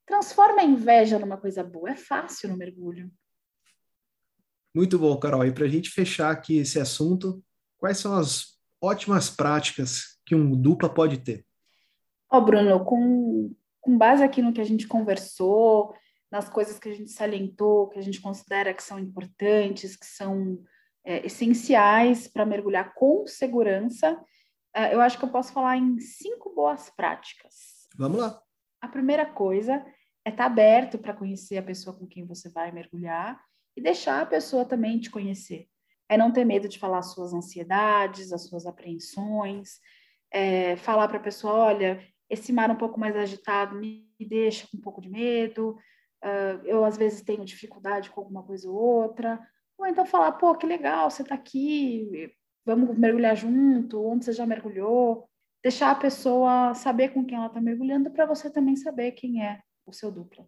[0.06, 1.90] transforma a inveja numa coisa boa.
[1.90, 3.10] É fácil no mergulho.
[4.74, 5.44] Muito bom, Carol.
[5.44, 7.42] E para a gente fechar aqui esse assunto,
[7.78, 11.44] quais são as ótimas práticas que um dupla pode ter?
[12.30, 15.94] Ó, oh, Bruno, com, com base aqui no que a gente conversou,
[16.30, 20.62] nas coisas que a gente salientou, que a gente considera que são importantes, que são
[21.04, 24.18] é, essenciais para mergulhar com segurança,
[24.74, 27.88] é, eu acho que eu posso falar em cinco boas práticas.
[27.96, 28.40] Vamos lá.
[28.80, 29.84] A primeira coisa
[30.24, 33.40] é estar tá aberto para conhecer a pessoa com quem você vai mergulhar
[33.76, 35.68] e deixar a pessoa também te conhecer.
[36.10, 39.78] É não ter medo de falar as suas ansiedades, as suas apreensões,
[40.32, 44.76] é, falar para a pessoa, olha, esse mar um pouco mais agitado me deixa com
[44.76, 45.76] um pouco de medo,
[46.24, 49.40] uh, eu às vezes tenho dificuldade com alguma coisa ou outra,
[49.76, 52.32] ou então falar, pô, que legal, você está aqui,
[52.64, 55.28] vamos mergulhar junto, onde você já mergulhou,
[55.62, 59.60] deixar a pessoa saber com quem ela está mergulhando para você também saber quem é
[59.84, 60.46] o seu dupla.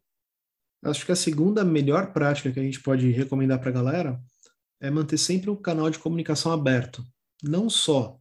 [0.85, 4.20] Acho que a segunda melhor prática que a gente pode recomendar para a galera
[4.83, 7.03] é manter sempre o canal de comunicação aberto,
[7.42, 8.18] não só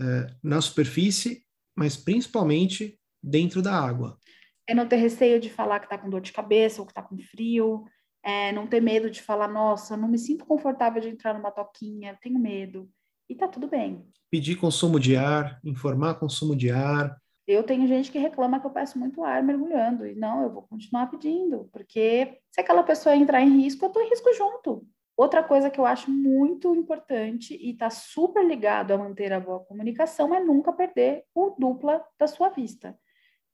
[0.00, 4.18] é, na superfície, mas principalmente dentro da água
[4.66, 7.02] é não ter receio de falar que está com dor de cabeça ou que está
[7.02, 7.84] com frio,
[8.22, 12.18] é não ter medo de falar, nossa, não me sinto confortável de entrar numa toquinha,
[12.20, 12.90] tenho medo.
[13.28, 14.04] E tá tudo bem.
[14.30, 17.16] Pedir consumo de ar, informar consumo de ar.
[17.46, 20.04] Eu tenho gente que reclama que eu peço muito ar mergulhando.
[20.04, 24.02] E não, eu vou continuar pedindo, porque se aquela pessoa entrar em risco, eu estou
[24.02, 24.86] em risco junto.
[25.16, 29.60] Outra coisa que eu acho muito importante e está super ligado a manter a boa
[29.60, 32.98] comunicação é nunca perder o dupla da sua vista.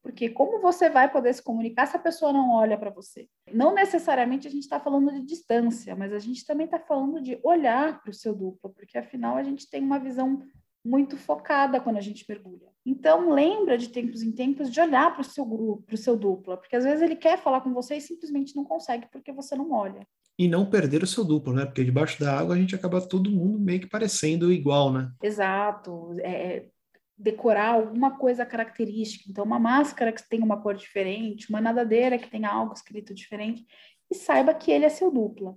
[0.02, 3.28] Porque como você vai poder se comunicar se a pessoa não olha para você?
[3.52, 7.38] Não necessariamente a gente está falando de distância, mas a gente também está falando de
[7.44, 10.42] olhar para o seu duplo, porque afinal a gente tem uma visão
[10.84, 12.71] muito focada quando a gente mergulha.
[12.84, 16.16] Então lembra de tempos em tempos de olhar para o seu grupo, para o seu
[16.16, 19.54] duplo, porque às vezes ele quer falar com você e simplesmente não consegue porque você
[19.54, 20.06] não olha.
[20.38, 21.64] E não perder o seu duplo, né?
[21.64, 25.12] Porque debaixo da água a gente acaba todo mundo meio que parecendo igual, né?
[25.22, 26.14] Exato.
[26.20, 26.66] É,
[27.16, 29.24] decorar alguma coisa característica.
[29.28, 33.64] Então, uma máscara que tem uma cor diferente, uma nadadeira que tem algo escrito diferente,
[34.10, 35.54] e saiba que ele é seu dupla.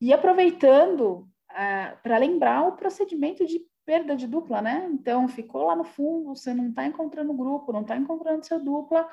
[0.00, 4.88] E aproveitando uh, ah, para lembrar o procedimento de perda de dupla, né?
[4.92, 8.62] Então, ficou lá no fundo, você não está encontrando o grupo, não está encontrando seu
[8.62, 9.08] dupla,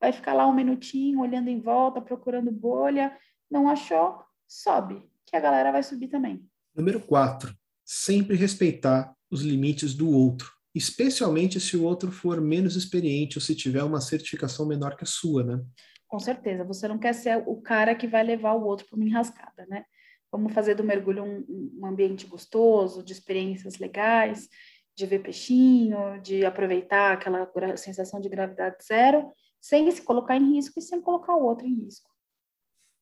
[0.00, 3.16] vai ficar lá um minutinho olhando em volta, procurando bolha,
[3.50, 6.44] não achou, sobe, que a galera vai subir também.
[6.74, 7.54] Número 4.
[7.84, 13.54] Sempre respeitar os limites do outro especialmente se o outro for menos experiente ou se
[13.54, 15.64] tiver uma certificação menor que a sua, né?
[16.08, 19.04] Com certeza, você não quer ser o cara que vai levar o outro para uma
[19.04, 19.84] enrascada, né?
[20.34, 24.48] Vamos fazer do mergulho um, um ambiente gostoso, de experiências legais,
[24.96, 30.80] de ver peixinho, de aproveitar aquela sensação de gravidade zero, sem se colocar em risco
[30.80, 32.10] e sem colocar o outro em risco.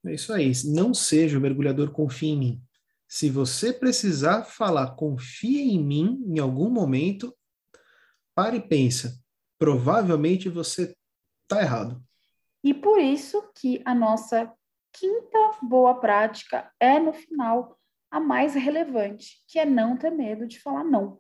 [0.04, 0.52] É isso aí.
[0.66, 2.62] Não seja o mergulhador confia em mim.
[3.08, 7.34] Se você precisar falar confia em mim em algum momento,
[8.34, 9.18] para e pensa.
[9.58, 10.94] Provavelmente você
[11.44, 12.04] está errado.
[12.62, 14.52] E por isso que a nossa
[14.92, 17.78] quinta boa prática é, no final,
[18.11, 21.18] a mais relevante, que é não ter medo de falar não.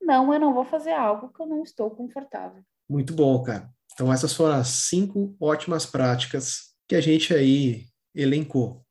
[0.00, 2.62] Não, eu não vou fazer algo que eu não estou confortável.
[2.88, 3.70] Muito bom, cara.
[3.92, 8.84] Então, essas foram as cinco ótimas práticas que a gente aí elencou.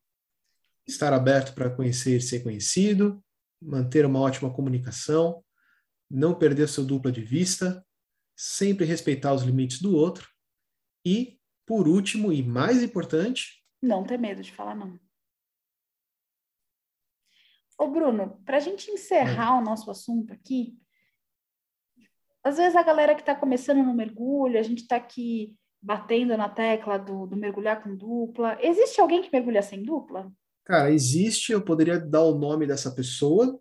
[0.88, 3.22] Estar aberto para conhecer e ser conhecido,
[3.62, 5.43] manter uma ótima comunicação,
[6.10, 7.86] não perder seu dupla de vista,
[8.36, 10.28] sempre respeitar os limites do outro
[11.05, 14.99] e, por último e mais importante, não ter medo de falar não.
[17.77, 19.59] Ô Bruno, para a gente encerrar é.
[19.59, 20.77] o nosso assunto aqui,
[22.43, 26.47] às vezes a galera que está começando no mergulho, a gente está aqui batendo na
[26.47, 28.57] tecla do, do, mergulhar com dupla.
[28.61, 30.32] Existe alguém que mergulha sem dupla?
[30.63, 33.59] Cara, existe, eu poderia dar o nome dessa pessoa,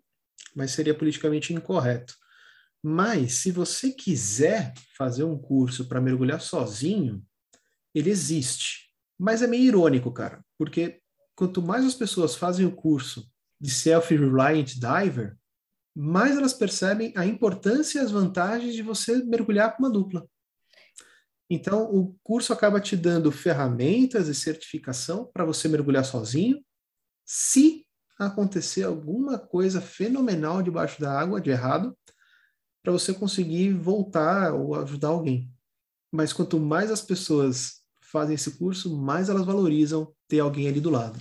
[0.55, 2.13] mas seria politicamente incorreto.
[2.83, 7.23] Mas se você quiser fazer um curso para mergulhar sozinho,
[7.93, 8.90] ele existe.
[9.21, 10.99] Mas é meio irônico, cara, porque
[11.35, 15.37] quanto mais as pessoas fazem o curso de Self-Reliant Diver,
[15.95, 20.27] mais elas percebem a importância e as vantagens de você mergulhar com uma dupla.
[21.47, 26.59] Então, o curso acaba te dando ferramentas e certificação para você mergulhar sozinho,
[27.23, 27.85] se
[28.17, 31.95] acontecer alguma coisa fenomenal debaixo da água de errado,
[32.81, 35.53] para você conseguir voltar ou ajudar alguém.
[36.11, 37.80] Mas quanto mais as pessoas
[38.11, 41.19] fazem esse curso, mais elas valorizam ter alguém ali do lado.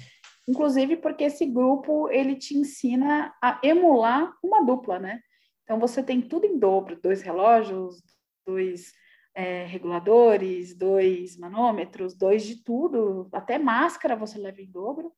[0.48, 5.20] Inclusive porque esse grupo ele te ensina a emular uma dupla, né?
[5.62, 8.02] Então você tem tudo em dobro, dois relógios,
[8.44, 8.92] dois
[9.34, 15.12] é, reguladores, dois manômetros, dois de tudo, até máscara você leva em dobro,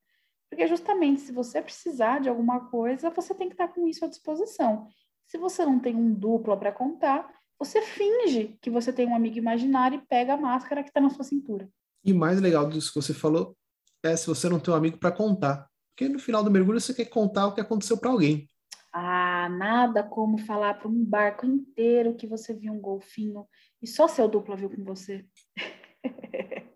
[0.51, 4.09] porque justamente se você precisar de alguma coisa, você tem que estar com isso à
[4.09, 4.87] disposição.
[5.27, 7.27] Se você não tem um duplo para contar,
[7.65, 11.11] você finge que você tem um amigo imaginário e pega a máscara que está na
[11.11, 11.69] sua cintura.
[12.05, 13.57] E mais legal disso que você falou
[14.03, 15.71] é se você não tem um amigo para contar.
[15.91, 18.49] Porque no final do mergulho você quer contar o que aconteceu para alguém.
[18.93, 23.47] Ah, nada como falar para um barco inteiro que você viu um golfinho
[23.81, 25.25] e só seu duplo viu com você.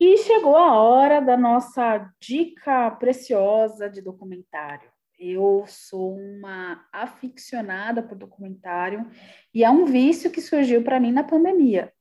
[0.00, 4.95] e chegou a hora da nossa dica preciosa de documentário.
[5.18, 9.08] Eu sou uma aficionada por documentário
[9.52, 11.92] e é um vício que surgiu para mim na pandemia.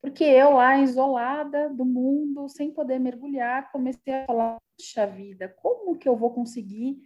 [0.00, 5.98] Porque eu lá isolada do mundo, sem poder mergulhar, comecei a falar: puxa vida, como
[5.98, 6.98] que eu vou conseguir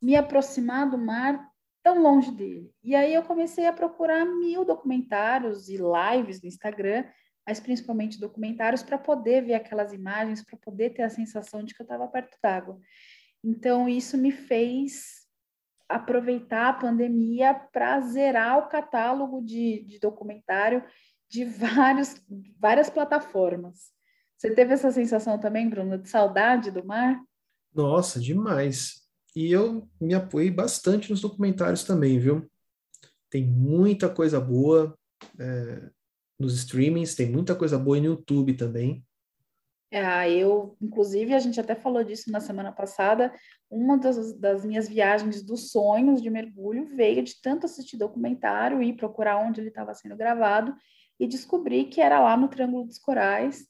[0.00, 1.48] me aproximar do mar
[1.82, 2.72] tão longe dele?
[2.82, 7.04] E aí eu comecei a procurar mil documentários e lives no Instagram,
[7.46, 11.82] mas principalmente documentários, para poder ver aquelas imagens, para poder ter a sensação de que
[11.82, 12.80] eu estava perto d'água.
[13.44, 15.22] Então, isso me fez
[15.88, 20.82] aproveitar a pandemia para zerar o catálogo de, de documentário
[21.28, 22.14] de vários,
[22.58, 23.90] várias plataformas.
[24.36, 27.20] Você teve essa sensação também, Bruno, de saudade do mar?
[27.74, 29.02] Nossa, demais.
[29.34, 32.50] E eu me apoiei bastante nos documentários também, viu?
[33.30, 34.98] Tem muita coisa boa
[35.38, 35.90] é,
[36.38, 39.04] nos streamings, tem muita coisa boa no YouTube também.
[39.94, 43.30] É, eu, inclusive, a gente até falou disso na semana passada.
[43.70, 48.96] Uma das, das, minhas viagens dos sonhos de mergulho veio de tanto assistir documentário e
[48.96, 50.74] procurar onde ele estava sendo gravado
[51.20, 53.66] e descobri que era lá no Triângulo dos Corais.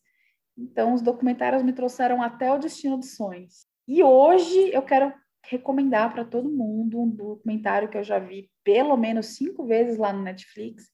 [0.57, 3.67] Então, os documentários me trouxeram até o destino dos sonhos.
[3.89, 5.13] E hoje eu quero
[5.45, 10.13] recomendar para todo mundo um documentário que eu já vi pelo menos cinco vezes lá
[10.13, 10.85] no Netflix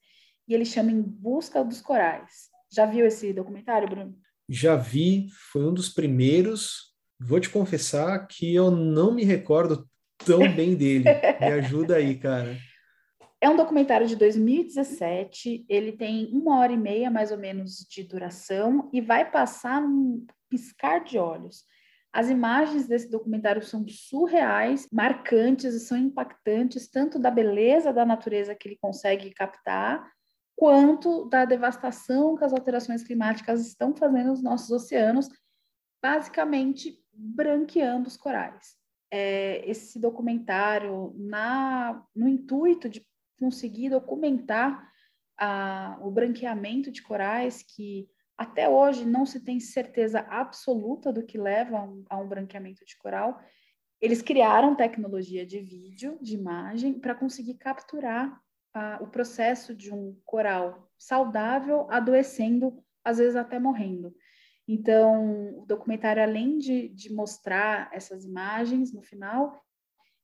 [0.48, 2.48] e ele chama Em Busca dos Corais.
[2.72, 4.18] Já viu esse documentário, Bruno?
[4.48, 6.94] Já vi, foi um dos primeiros.
[7.20, 9.88] Vou te confessar que eu não me recordo
[10.24, 11.04] tão bem dele.
[11.40, 12.56] Me ajuda aí, cara.
[13.40, 18.02] É um documentário de 2017, ele tem uma hora e meia mais ou menos de
[18.02, 21.62] duração e vai passar num piscar de olhos.
[22.12, 28.56] As imagens desse documentário são surreais, marcantes e são impactantes, tanto da beleza da natureza
[28.56, 30.10] que ele consegue captar,
[30.58, 35.28] quanto da devastação que as alterações climáticas estão fazendo nos nossos oceanos,
[36.02, 38.76] basicamente branqueando os corais.
[39.08, 43.06] É, esse documentário, na, no intuito de
[43.38, 44.84] conseguir documentar
[45.38, 51.38] a, o branqueamento de corais, que até hoje não se tem certeza absoluta do que
[51.38, 53.40] leva a um, a um branqueamento de coral,
[54.00, 58.42] eles criaram tecnologia de vídeo, de imagem, para conseguir capturar
[58.74, 64.14] a, o processo de um coral saudável adoecendo, às vezes até morrendo.
[64.66, 69.64] Então, o documentário, além de, de mostrar essas imagens no final,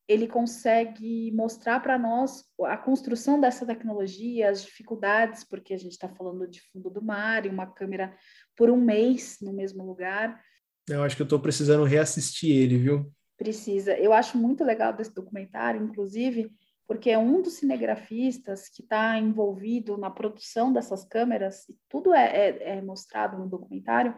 [0.07, 6.09] ele consegue mostrar para nós a construção dessa tecnologia, as dificuldades, porque a gente está
[6.09, 8.15] falando de fundo do mar e uma câmera
[8.55, 10.43] por um mês no mesmo lugar.
[10.87, 13.11] Eu acho que eu estou precisando reassistir ele, viu?
[13.39, 13.97] Precisa.
[13.97, 16.53] Eu acho muito legal desse documentário, inclusive,
[16.87, 22.27] porque é um dos cinegrafistas que está envolvido na produção dessas câmeras, e tudo é,
[22.27, 24.15] é, é, mostrado no documentário,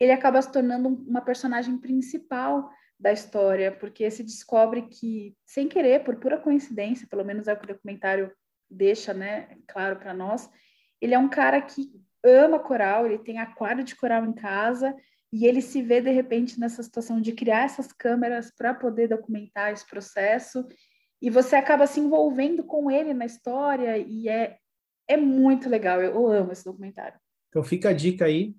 [0.00, 6.04] ele acaba se tornando uma personagem principal da história, porque se descobre que, sem querer,
[6.04, 8.32] por pura coincidência, pelo menos é o que o documentário
[8.70, 10.50] deixa, né, claro para nós,
[11.00, 11.90] ele é um cara que
[12.24, 14.94] ama coral, ele tem aquário de coral em casa,
[15.32, 19.72] e ele se vê de repente nessa situação de criar essas câmeras para poder documentar
[19.72, 20.66] esse processo
[21.20, 24.58] e você acaba se envolvendo com ele na história e é,
[25.08, 26.00] é muito legal.
[26.00, 27.18] Eu amo esse documentário.
[27.48, 28.54] Então fica a dica aí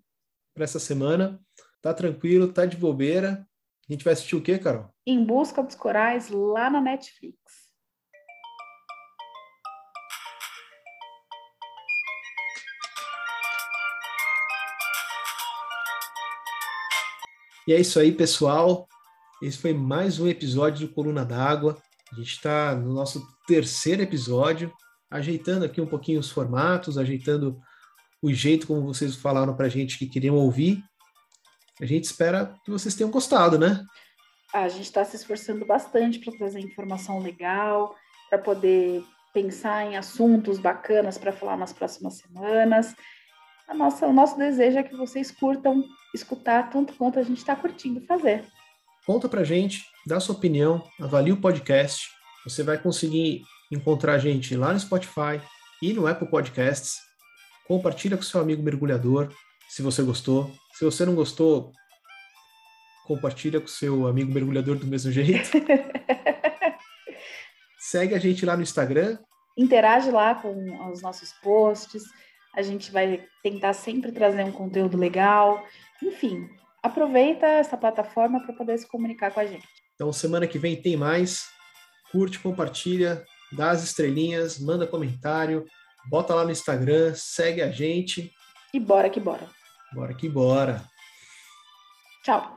[0.53, 1.39] para essa semana.
[1.81, 3.47] Tá tranquilo, tá de bobeira,
[3.87, 4.89] A gente vai assistir o quê, Carol?
[5.05, 7.67] Em Busca dos Corais, lá na Netflix.
[17.67, 18.87] E é isso aí, pessoal.
[19.41, 21.77] Esse foi mais um episódio do Coluna d'Água.
[22.11, 24.73] A gente está no nosso terceiro episódio,
[25.09, 27.59] ajeitando aqui um pouquinho os formatos, ajeitando
[28.21, 30.81] o jeito como vocês falaram para a gente que queriam ouvir.
[31.81, 33.83] A gente espera que vocês tenham gostado, né?
[34.53, 37.95] A gente está se esforçando bastante para trazer informação legal,
[38.29, 39.03] para poder
[39.33, 42.95] pensar em assuntos bacanas para falar nas próximas semanas.
[43.67, 45.83] A nossa, o nosso desejo é que vocês curtam
[46.15, 48.47] escutar tanto quanto a gente está curtindo fazer.
[49.07, 52.09] Conta pra gente, dá sua opinião, avalie o podcast.
[52.43, 53.41] Você vai conseguir
[53.71, 55.41] encontrar a gente lá no Spotify
[55.81, 56.97] e no Apple Podcasts.
[57.65, 59.31] Compartilha com seu amigo mergulhador,
[59.69, 60.51] se você gostou.
[60.73, 61.71] Se você não gostou,
[63.05, 65.51] compartilha com seu amigo mergulhador do mesmo jeito.
[67.79, 69.17] Segue a gente lá no Instagram.
[69.57, 72.03] Interage lá com os nossos posts.
[72.53, 75.65] A gente vai tentar sempre trazer um conteúdo legal.
[76.03, 76.45] Enfim,
[76.87, 79.67] aproveita essa plataforma para poder se comunicar com a gente.
[79.95, 81.47] Então, semana que vem tem mais.
[82.11, 85.65] Curte, compartilha, dá as estrelinhas, manda comentário,
[86.09, 88.31] bota lá no Instagram, segue a gente.
[88.73, 89.47] E bora que bora.
[89.93, 90.83] Bora que bora.
[92.23, 92.56] Tchau.